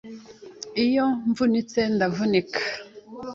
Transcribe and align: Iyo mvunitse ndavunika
Iyo 0.85 1.05
mvunitse 1.29 1.79
ndavunika 1.93 2.61